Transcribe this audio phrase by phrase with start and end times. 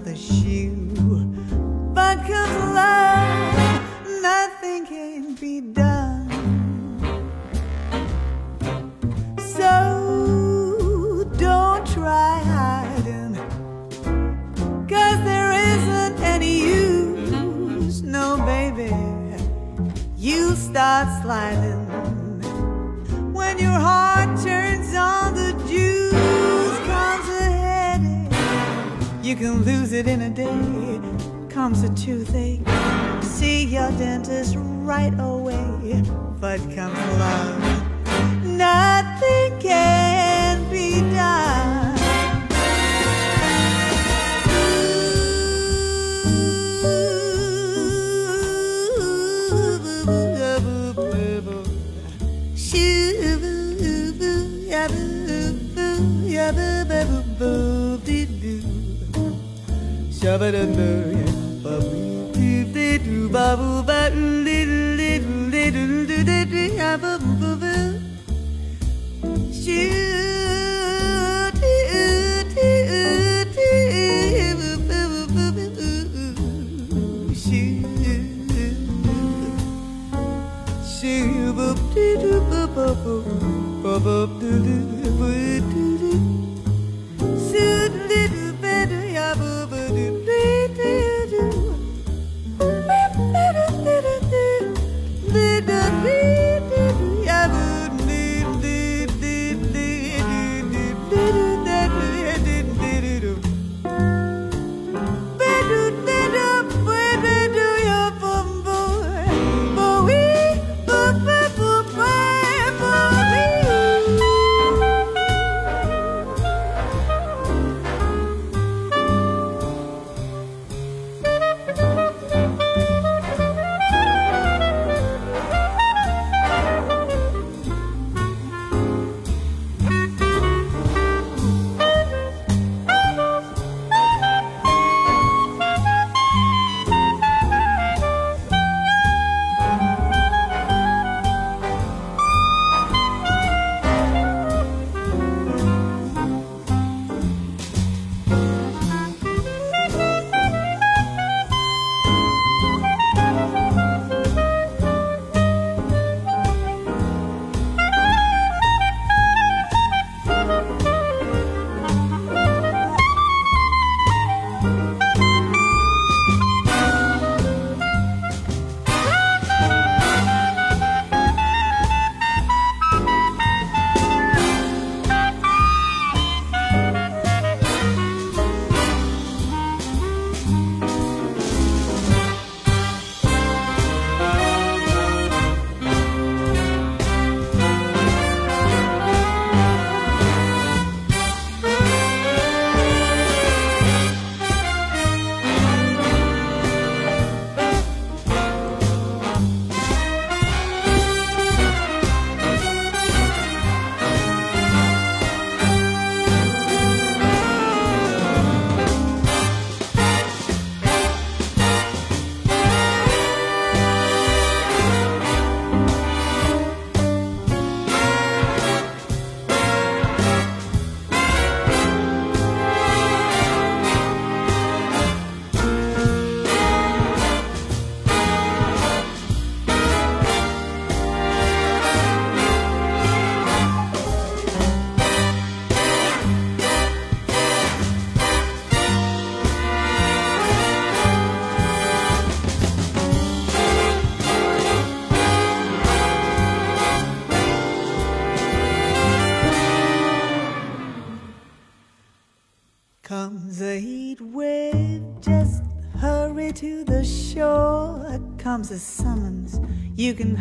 [0.00, 0.86] another shoe.
[1.92, 6.28] But comes love, nothing can be done.
[9.38, 13.34] So don't try hiding,
[14.88, 18.02] cause there isn't any use.
[18.02, 18.94] No, baby,
[20.16, 21.86] you start sliding
[23.34, 24.09] when your heart
[29.40, 31.00] can lose it in a day.
[31.48, 32.60] Comes a toothache,
[33.22, 36.02] see your dentist right away.
[36.38, 41.80] But comes love, nothing can be done.
[57.38, 57.79] boo
[84.40, 84.89] do do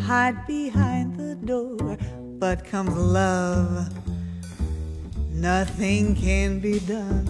[0.10, 1.96] hide behind the door.
[2.40, 3.94] But comes love,
[5.30, 7.28] nothing can be done.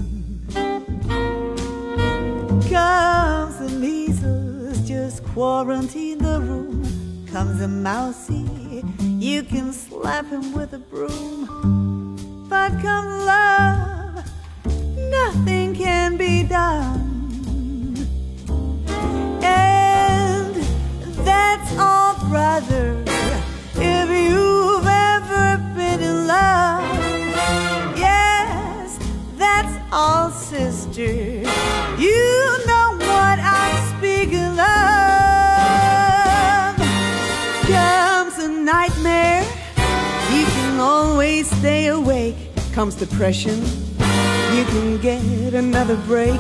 [2.70, 7.28] Comes the measles, just quarantine the room.
[7.30, 8.48] Comes a mousy,
[9.28, 12.46] you can slap him with a broom.
[12.48, 14.24] But comes love,
[15.18, 15.59] nothing
[42.80, 43.60] Comes depression,
[44.56, 46.40] you can get another break.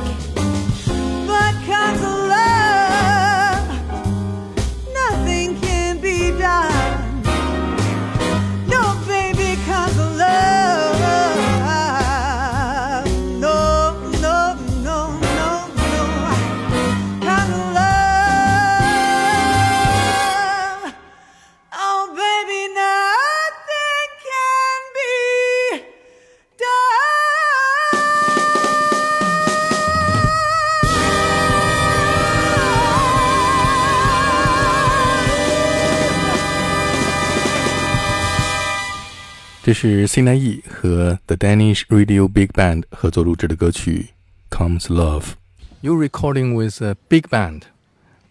[39.68, 44.10] 这是 C 奈 E 和 The Danish Radio Big Band 合作录制的歌曲《
[44.56, 47.62] Comes Love》。You recording with a big band,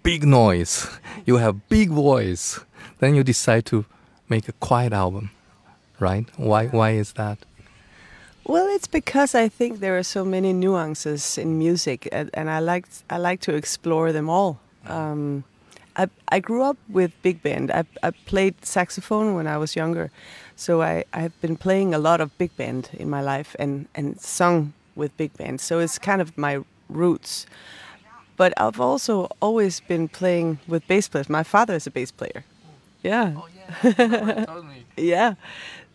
[0.03, 0.85] big noise.
[1.25, 2.59] You have big voice.
[2.99, 3.85] Then you decide to
[4.27, 5.29] make a quiet album,
[5.99, 6.25] right?
[6.37, 6.67] Why?
[6.67, 7.37] Why is that?
[8.45, 12.59] Well, it's because I think there are so many nuances in music, and, and I
[12.59, 14.59] like I like to explore them all.
[14.85, 15.45] Um,
[15.95, 17.71] I I grew up with big band.
[17.71, 20.11] I I played saxophone when I was younger,
[20.58, 24.20] so I I've been playing a lot of big band in my life and and
[24.20, 25.60] sung with big band.
[25.60, 26.54] So it's kind of my
[26.88, 27.46] roots.
[28.36, 31.28] But I've also always been playing with bass players.
[31.28, 32.44] My father is a bass player.
[33.02, 33.34] Yeah.
[33.36, 34.66] Oh,
[34.96, 35.34] yeah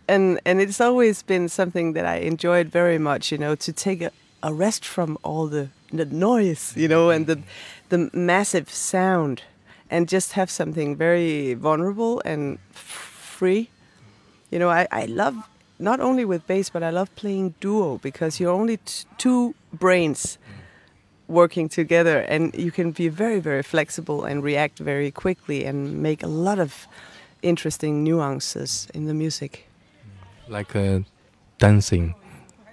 [0.07, 4.01] and and it's always been something that I enjoyed very much you know to take
[4.01, 4.11] a,
[4.41, 7.39] a rest from all the the noise you know and the
[7.89, 9.43] the massive sound
[9.89, 13.69] and just have something very vulnerable and free
[14.53, 15.35] you know I, I love
[15.79, 20.37] not only with bass but I love playing duo because you're only t- two brains
[21.27, 25.77] working together and you can be very very flexible and react very quickly and
[26.07, 26.87] make a lot of
[27.41, 29.67] interesting nuances in the music
[30.49, 30.99] Like uh,
[31.57, 32.15] dancing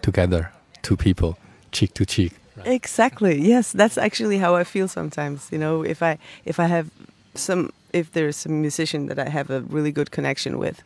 [0.03, 0.51] together,
[0.83, 1.39] two people,
[1.71, 2.33] cheek to cheek.
[2.65, 3.41] Exactly.
[3.41, 5.49] Yes, that's actually how I feel sometimes.
[5.53, 6.91] You know, if I if I have
[7.35, 10.83] some if there's some musician that I have a really good connection with.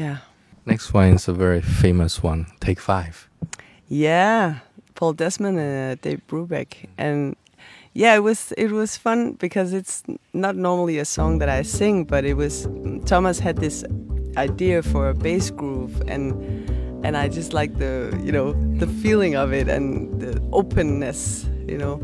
[0.00, 0.16] Yeah.
[0.64, 2.46] Next one is a very famous one.
[2.60, 3.28] Take five.
[3.88, 4.60] Yeah.
[4.94, 7.36] Paul Desmond and uh, Dave Brubeck and
[7.92, 10.02] yeah, it was it was fun because it's
[10.32, 12.68] not normally a song that I sing, but it was
[13.04, 13.84] Thomas had this
[14.36, 16.32] idea for a bass groove and
[17.04, 21.78] and I just like the you know the feeling of it and the openness, you
[21.78, 22.00] know.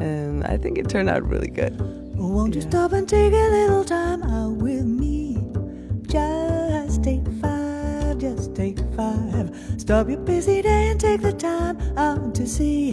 [0.00, 1.74] And I think it turned out really good.
[2.16, 5.38] Won't you stop and take a little time out with me?
[6.08, 6.45] Just
[9.86, 12.90] Stop your busy day and take the time out to see.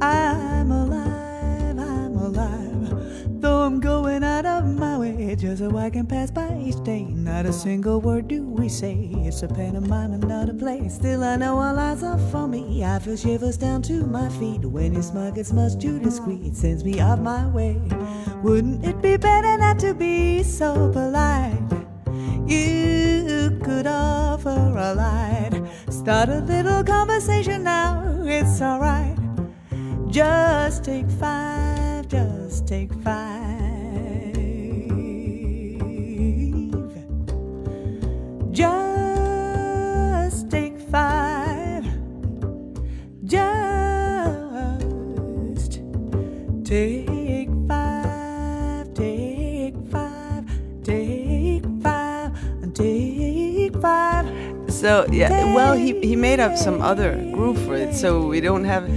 [0.00, 3.38] I'm alive, I'm alive.
[3.38, 7.02] Though I'm going out of my way just so I can pass by each day.
[7.02, 9.10] Not a single word do we say.
[9.12, 10.88] It's a pantomime and not a play.
[10.88, 12.82] Still, I know all eyes are for me.
[12.82, 16.56] I feel shivers down to my feet when your smile gets much too discreet.
[16.56, 17.78] Sends me off my way.
[18.42, 21.60] Wouldn't it be better not to be so polite?
[22.46, 25.59] You could offer a light.
[25.90, 28.22] Start a little conversation now.
[28.22, 29.18] It's alright.
[30.08, 33.39] Just take five, just take five.
[54.80, 58.64] So yeah, well he he made up some other groove for it, so we don't
[58.64, 58.88] have.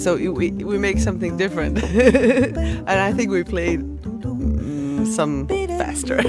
[0.00, 6.20] So we we make something different, and I think we played mm, some faster.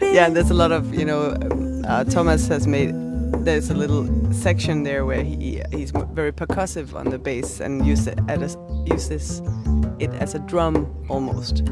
[0.00, 1.36] yeah, and there's a lot of you know,
[1.86, 2.94] uh, Thomas has made
[3.44, 8.06] there's a little section there where he he's very percussive on the bass and use
[8.06, 8.18] it
[8.86, 9.42] uses
[9.98, 11.62] it as a drum almost.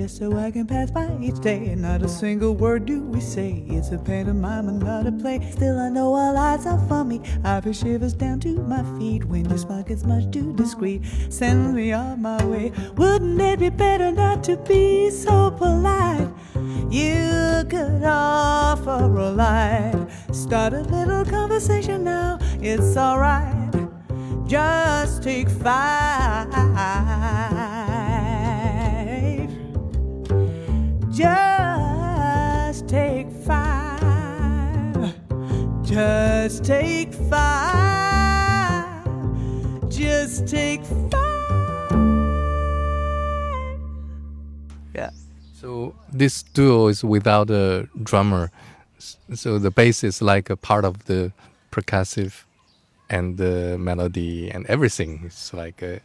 [0.00, 1.66] Just so I can pass by each day.
[1.66, 3.64] And Not a single word do we say.
[3.68, 5.46] It's a pantomime and not a play.
[5.50, 7.20] Still, I know all eyes are for me.
[7.44, 11.02] I feel shivers down to my feet when your smile gets much too discreet.
[11.28, 12.72] Send me on my way.
[12.96, 16.28] Wouldn't it be better not to be so polite?
[16.90, 20.06] You could offer a light.
[20.32, 22.38] Start a little conversation now.
[22.62, 23.74] It's alright.
[24.46, 26.48] Just take five.
[31.20, 35.12] Just take five.
[35.82, 39.04] Just take five.
[39.90, 41.92] Just take five.
[44.94, 45.10] Yeah.
[45.52, 48.50] So this duo is without a drummer,
[48.98, 51.32] so the bass is like a part of the
[51.70, 52.44] percussive
[53.10, 55.20] and the melody and everything.
[55.26, 56.00] It's like a,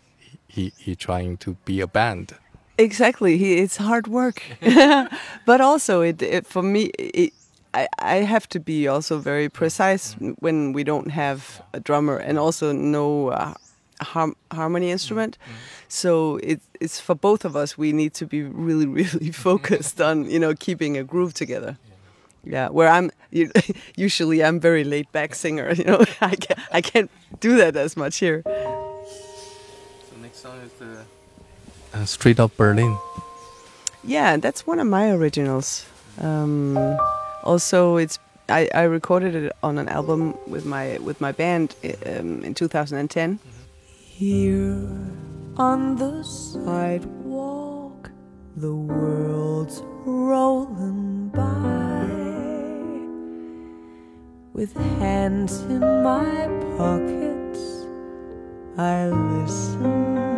[0.50, 2.34] he he trying to be a band.
[2.77, 4.44] Exactly, he, it's hard work,
[5.46, 6.91] but also it, it for me.
[7.00, 7.34] It,
[7.74, 12.39] I, I have to be also very precise when we don't have a drummer and
[12.39, 13.53] also no uh,
[14.01, 15.38] har- harmony instrument.
[15.89, 17.77] So it, it's for both of us.
[17.77, 21.77] We need to be really, really focused on you know keeping a groove together.
[22.44, 23.12] Yeah, where I'm
[23.96, 25.74] usually I'm very laid back singer.
[25.74, 28.44] You know, I can't, I can't do that as much here.
[28.46, 31.05] So next song is the
[31.96, 32.98] uh, Street of Berlin.
[34.04, 35.86] Yeah, that's one of my originals.
[36.20, 36.78] Um,
[37.44, 41.75] also, it's I, I recorded it on an album with my with my band
[42.06, 43.40] um, in 2010.
[43.98, 44.88] Here
[45.58, 48.12] on the sidewalk,
[48.56, 52.06] the world's rolling by.
[54.54, 56.48] With hands in my
[56.78, 57.60] pockets,
[58.78, 60.35] I listen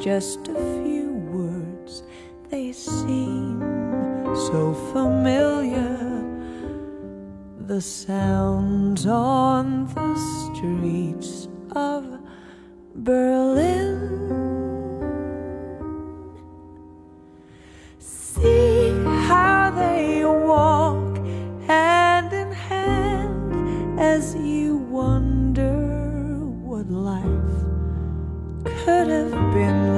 [0.00, 2.02] just a few words.
[2.48, 3.60] They seem
[4.34, 5.98] so familiar.
[7.66, 10.16] The sounds on the
[10.56, 12.18] streets of
[12.94, 14.39] Berlin.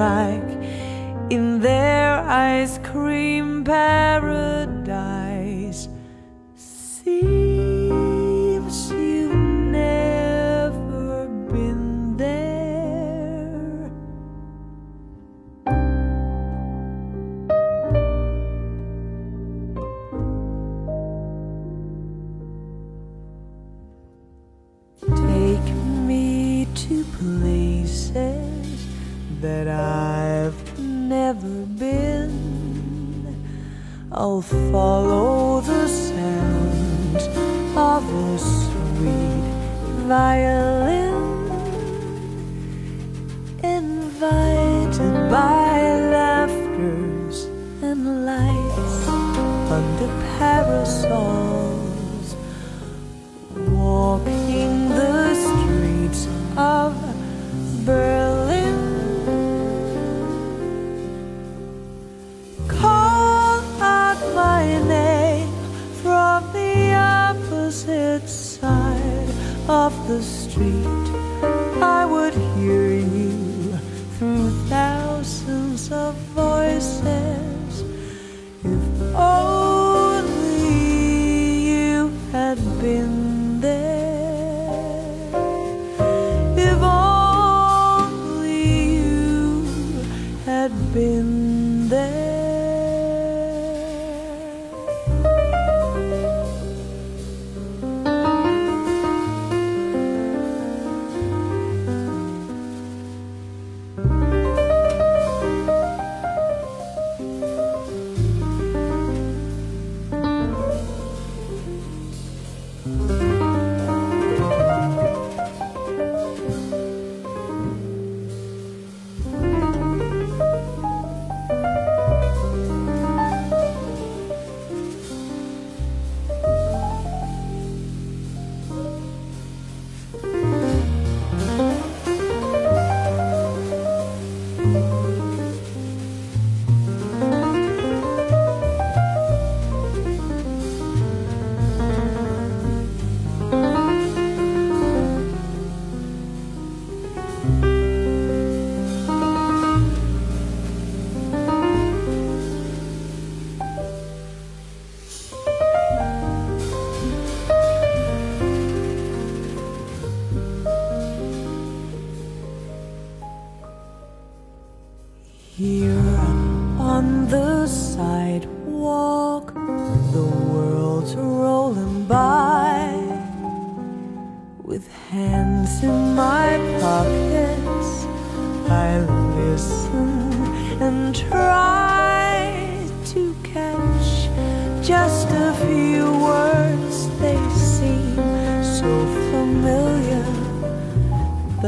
[0.03, 0.53] Like
[1.31, 4.52] in their ice cream paradise.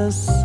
[0.05, 0.44] The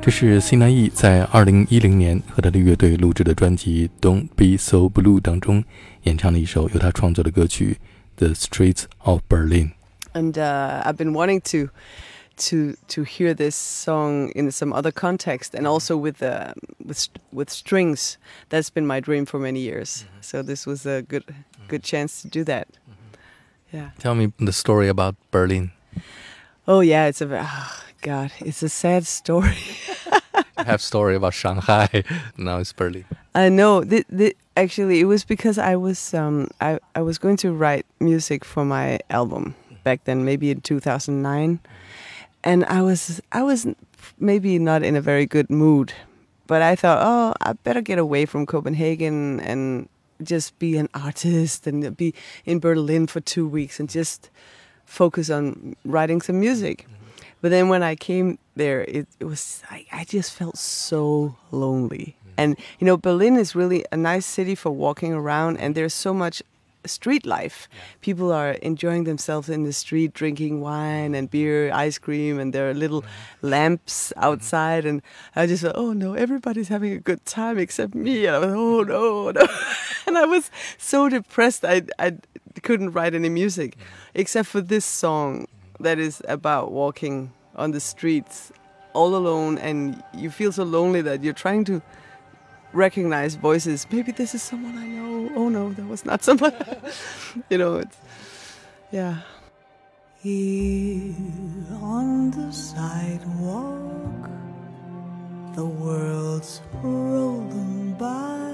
[0.00, 5.64] 这是西南翼在二零一零年和他的乐队录制的专辑《Don't Be So Blue》当中
[6.04, 7.78] 演唱的一首由他创作的歌曲《
[8.18, 9.70] The Streets of Berlin》。
[10.16, 11.68] and uh, I've been wanting to
[12.48, 16.54] to to hear this song in some other context and also with uh,
[16.84, 18.18] with st- with strings.
[18.48, 20.06] That's been my dream for many years.
[20.20, 21.24] So this was a good
[21.68, 22.68] good chance to do that.
[23.72, 23.90] Yeah.
[23.98, 25.72] Tell me the story about Berlin.
[26.67, 29.57] Oh yeah, it's a oh, God, it's a sad story.
[30.57, 32.03] I have story about Shanghai.
[32.37, 33.05] Now it's Berlin.
[33.33, 33.83] I know.
[33.83, 37.85] Th- th- actually, it was because I was um, I I was going to write
[37.99, 41.59] music for my album back then, maybe in 2009,
[42.43, 43.67] and I was I was
[44.19, 45.93] maybe not in a very good mood,
[46.47, 49.89] but I thought, oh, I better get away from Copenhagen and
[50.21, 52.13] just be an artist and be
[52.45, 54.29] in Berlin for two weeks and just
[54.91, 56.83] focus on writing some music.
[56.83, 57.25] Mm-hmm.
[57.41, 62.15] But then when I came there, it, it was I, I just felt so lonely.
[62.19, 62.33] Mm-hmm.
[62.37, 66.13] And you know, Berlin is really a nice city for walking around, and there's so
[66.13, 66.43] much
[66.85, 67.67] street life.
[68.01, 72.69] People are enjoying themselves in the street, drinking wine and beer, ice cream, and there
[72.69, 73.47] are little mm-hmm.
[73.47, 74.23] lamps mm-hmm.
[74.23, 74.85] outside.
[74.85, 75.01] And
[75.35, 78.25] I just thought, oh no, everybody's having a good time except me.
[78.25, 79.47] And I was, oh no, no.
[80.07, 81.65] and I was so depressed.
[81.65, 82.17] I I
[82.63, 84.19] couldn't write any music, mm-hmm.
[84.19, 85.47] except for this song
[85.79, 88.51] that is about walking on the streets
[88.93, 91.81] all alone and you feel so lonely that you're trying to
[92.73, 93.85] recognize voices.
[93.91, 95.31] Maybe this is someone i know.
[95.35, 96.53] Oh no that was not someone.
[97.49, 97.97] You know it's
[98.91, 99.19] yeah.
[100.21, 101.15] Here
[101.81, 104.29] on the sidewalk,
[105.55, 108.51] the world's rolling by.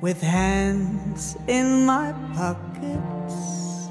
[0.00, 3.88] With hands in my pockets,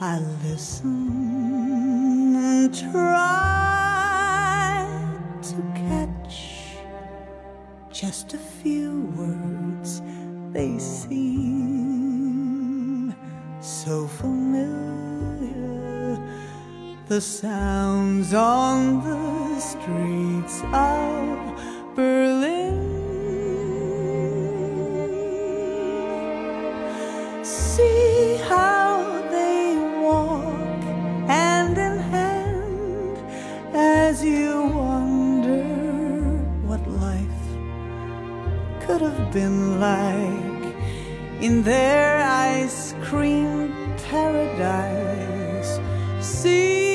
[0.00, 3.59] I listen and try
[8.00, 10.00] just a few words.
[10.54, 11.54] They seem
[13.60, 15.58] so familiar.
[17.08, 22.59] The sounds on the streets of Berlin.
[41.40, 43.72] In their ice cream
[44.10, 45.80] paradise.
[46.20, 46.89] Seems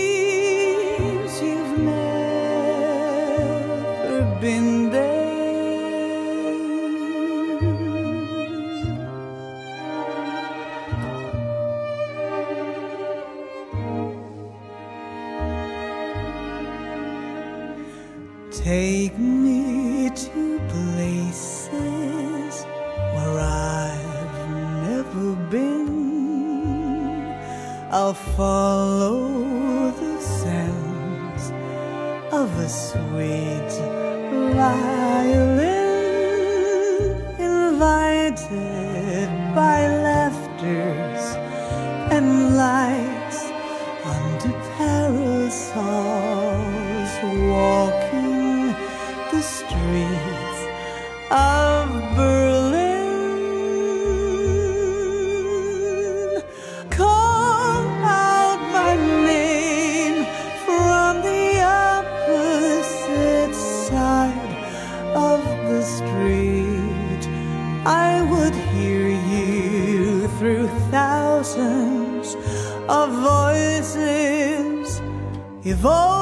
[75.66, 76.15] if only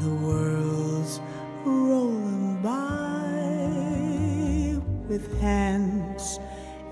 [0.00, 1.20] the world's
[1.64, 3.18] rolling by
[5.08, 6.38] with hands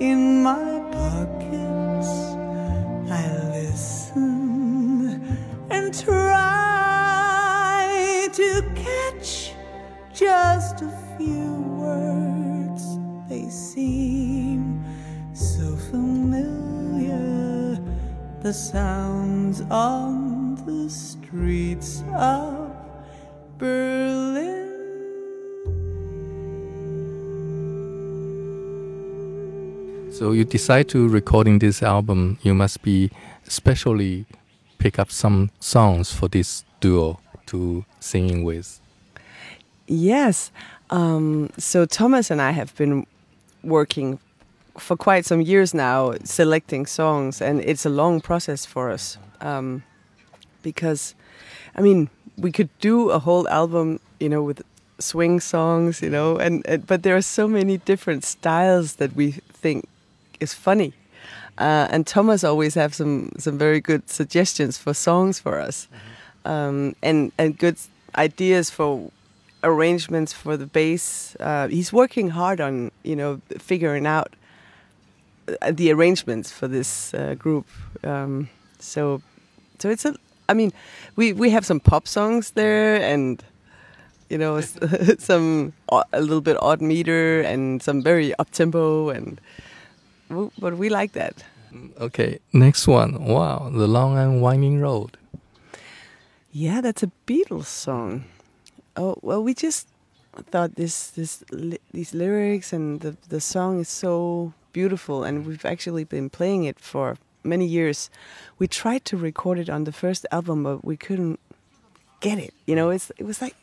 [0.00, 2.08] in my pockets.
[3.08, 5.22] I listen
[5.70, 6.48] and try
[8.32, 9.52] to catch
[10.12, 12.98] just a few words.
[13.28, 14.84] They seem
[15.32, 17.78] so familiar.
[18.40, 22.02] The sounds on the streets
[30.26, 33.12] So you decide to recording this album, you must be
[33.44, 34.26] specially
[34.78, 38.80] pick up some songs for this duo to singing with.
[39.86, 40.50] Yes.
[40.90, 43.06] Um, so Thomas and I have been
[43.62, 44.18] working
[44.76, 49.84] for quite some years now, selecting songs, and it's a long process for us um,
[50.64, 51.14] because,
[51.76, 54.60] I mean, we could do a whole album, you know, with
[54.98, 59.30] swing songs, you know, and, and but there are so many different styles that we
[59.30, 59.88] think
[60.40, 60.92] is funny.
[61.58, 65.88] Uh, and Thomas always have some some very good suggestions for songs for us,
[66.44, 67.78] um, and and good
[68.14, 69.10] ideas for
[69.62, 71.34] arrangements for the bass.
[71.40, 74.36] Uh, he's working hard on you know figuring out
[75.62, 77.66] uh, the arrangements for this uh, group.
[78.04, 79.22] Um, so
[79.78, 80.14] so it's a.
[80.48, 80.72] I mean,
[81.16, 83.42] we we have some pop songs there, and
[84.28, 84.60] you know,
[85.18, 89.40] some a little bit odd meter and some very up tempo, and
[90.28, 91.44] but we like that.
[92.00, 93.24] Okay, next one.
[93.24, 95.16] Wow, the long and winding road.
[96.52, 98.24] Yeah, that's a Beatles song.
[98.96, 99.88] Oh well, we just
[100.50, 105.64] thought this this li these lyrics and the the song is so beautiful, and we've
[105.64, 108.10] actually been playing it for many years.
[108.58, 111.40] We tried to record it on the first album, but we couldn't
[112.20, 112.54] get it.
[112.66, 113.54] You know, it's it was like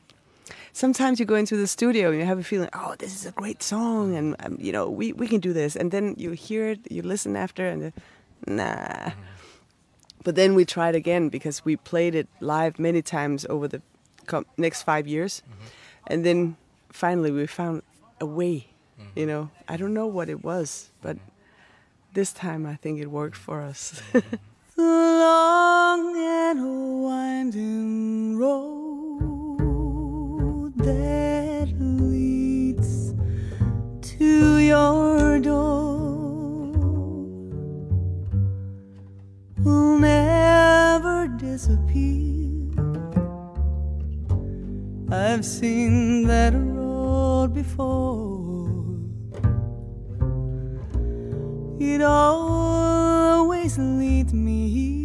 [0.74, 3.32] sometimes you go into the studio and you have a feeling, oh, this is a
[3.32, 6.70] great song, and um, you know, we we can do this, and then you hear
[6.70, 7.92] it, you listen after, and uh,
[8.48, 9.12] nah.
[10.24, 13.82] But then we tried again because we played it live many times over the
[14.58, 16.14] next five years, mm -hmm.
[16.14, 16.58] and then
[16.92, 17.82] finally we found
[18.20, 18.56] a way.
[18.56, 19.20] Mm -hmm.
[19.20, 21.18] You know, I don't know what it was, but
[22.14, 24.02] this time I think it worked for us.
[24.78, 26.60] Long and
[27.04, 28.93] winding road
[30.84, 33.14] that leads
[34.02, 36.04] to your door
[39.60, 42.74] will never disappear.
[45.10, 48.74] I've seen that road before.
[51.80, 55.03] It always leads me here.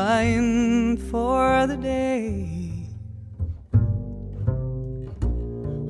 [0.00, 2.48] Crying for the day.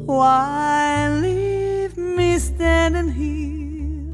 [0.05, 4.12] Why leave me standing here?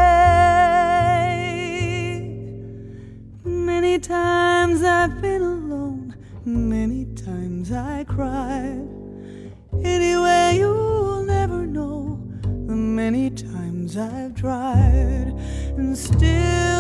[3.44, 8.88] Many times I've been alone, many times I cried.
[9.84, 12.22] Anyway, you'll never know
[12.68, 14.91] the many times I've tried
[15.82, 16.71] and still